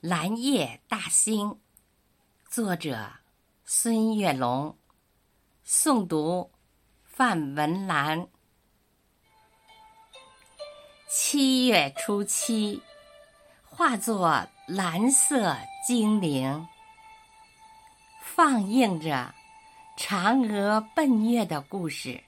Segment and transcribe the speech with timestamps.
[0.00, 1.60] 蓝夜大兴，
[2.48, 3.06] 作者
[3.66, 4.74] 孙月龙，
[5.62, 6.50] 诵读
[7.04, 8.26] 范文兰。
[11.06, 12.80] 七月初七，
[13.62, 15.54] 化作蓝色
[15.86, 16.66] 精灵，
[18.22, 19.34] 放映着
[19.98, 22.24] 嫦娥奔月的故事，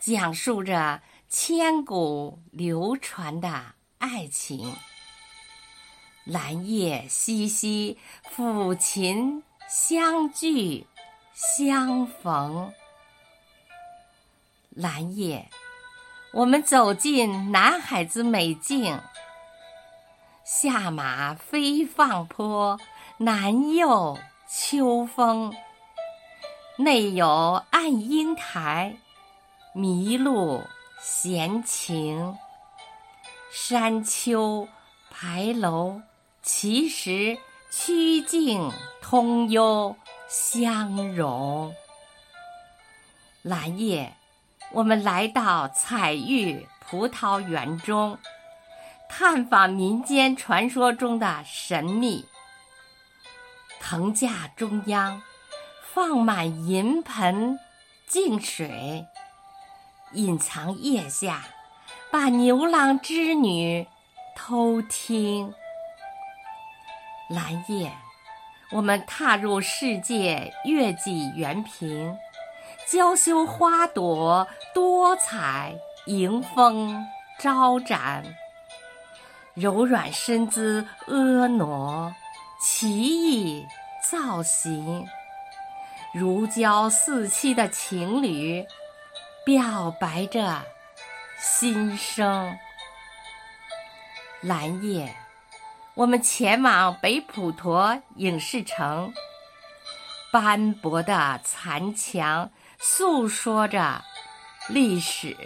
[0.00, 4.74] 讲述着千古流传的爱情。
[6.24, 7.96] 蓝夜淅淅，
[8.34, 10.86] 抚琴相聚
[11.34, 12.72] 相逢。
[14.70, 15.50] 兰叶，
[16.32, 18.98] 我们走进南海子美境。
[20.44, 22.80] 下马飞放坡，
[23.18, 25.54] 南又秋风。
[26.76, 28.96] 内有暗英台，
[29.74, 30.62] 麋鹿
[31.02, 32.38] 闲情。
[33.52, 34.66] 山丘
[35.10, 36.00] 牌楼。
[36.44, 37.38] 其实
[37.70, 39.96] 曲径通幽
[40.28, 41.74] 相融。
[43.40, 44.14] 蓝夜，
[44.70, 48.18] 我们来到彩玉葡萄园中，
[49.08, 52.26] 探访民间传说中的神秘。
[53.80, 55.22] 藤架中央
[55.94, 57.58] 放满银盆
[58.06, 59.06] 净水，
[60.12, 61.46] 隐藏腋下，
[62.10, 63.88] 把牛郎织女
[64.36, 65.54] 偷听。
[67.28, 67.90] 蓝夜，
[68.70, 72.16] 我们踏入世界月季园屏，
[72.86, 75.74] 娇羞花朵多彩，
[76.06, 77.06] 迎风
[77.38, 78.22] 招展。
[79.54, 82.14] 柔软身姿婀娜，
[82.60, 83.66] 奇异
[84.02, 85.06] 造型，
[86.12, 88.66] 如胶似漆的情侣，
[89.46, 90.60] 表白着
[91.38, 92.54] 心声。
[94.42, 95.14] 蓝夜。
[95.94, 99.14] 我们前往北普陀影视城，
[100.32, 102.50] 斑驳的残墙
[102.80, 104.02] 诉说着
[104.68, 105.36] 历史，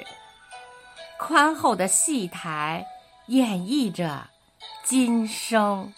[1.18, 2.86] 宽厚的戏台
[3.26, 4.30] 演绎着
[4.82, 5.92] 今生。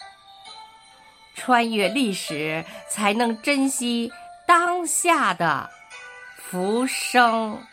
[1.33, 4.11] 穿越历史，才能珍惜
[4.45, 5.69] 当下的
[6.35, 7.63] 浮生。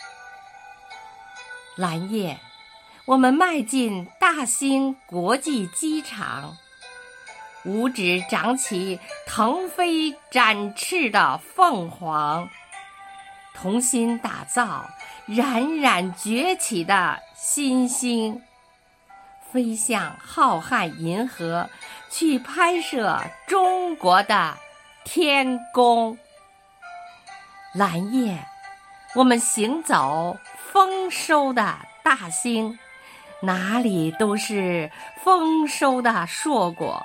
[1.75, 2.39] 蓝夜，
[3.05, 6.57] 我们迈进大兴国际机场。
[7.69, 12.49] 五指长起腾飞展翅的凤凰，
[13.55, 14.89] 同心打造
[15.27, 18.43] 冉冉崛起的新星，
[19.53, 21.69] 飞向浩瀚银河，
[22.11, 24.57] 去拍摄中国的
[25.05, 26.17] 天宫。
[27.75, 28.47] 蓝夜，
[29.15, 30.39] 我们行走
[30.73, 32.79] 丰收的大兴，
[33.43, 34.91] 哪里都是
[35.23, 37.05] 丰收的硕果。